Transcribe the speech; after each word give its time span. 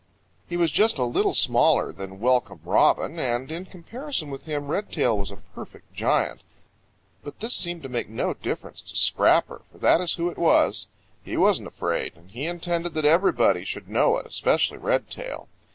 He 0.49 0.57
was 0.57 0.71
just 0.71 0.97
a 0.97 1.03
little 1.03 1.35
smaller 1.35 1.91
than 1.91 2.19
Welcome 2.19 2.59
Robin, 2.65 3.19
and 3.19 3.51
in 3.51 3.65
comparison 3.65 4.31
with 4.31 4.45
him 4.45 4.65
Redtail 4.69 5.15
was 5.15 5.29
a 5.29 5.35
perfect 5.53 5.93
giant. 5.93 6.41
But 7.23 7.39
this 7.39 7.53
seemed 7.55 7.83
to 7.83 7.87
make 7.87 8.09
no 8.09 8.33
difference 8.33 8.81
to 8.81 8.95
Scrapper, 8.95 9.61
for 9.71 9.77
that 9.77 10.01
is 10.01 10.15
who 10.15 10.29
it 10.31 10.39
was. 10.39 10.87
He 11.23 11.37
wasn't 11.37 11.67
afraid, 11.67 12.13
and 12.15 12.31
he 12.31 12.47
intended 12.47 12.95
that 12.95 13.05
everybody 13.05 13.63
should 13.63 13.89
know 13.89 14.17
it, 14.17 14.25
especially 14.25 14.79
Redtail. 14.79 15.47